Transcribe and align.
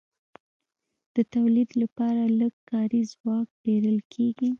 د 1.15 1.17
تولید 1.33 1.69
لپاره 1.81 2.21
لږ 2.39 2.53
کاري 2.71 3.01
ځواک 3.11 3.47
پېرل 3.63 3.97
کېږي 4.13 4.49